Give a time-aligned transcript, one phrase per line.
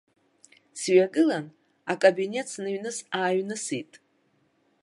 [0.79, 1.45] Сҩагылан,
[1.91, 3.91] акабинет сныҩныс-ааҩнысит.